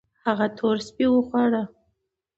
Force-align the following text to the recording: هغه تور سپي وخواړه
هغه 0.25 0.45
تور 0.57 0.77
سپي 0.87 1.05
وخواړه 1.11 1.63